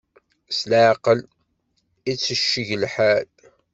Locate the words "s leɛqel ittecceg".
0.57-2.69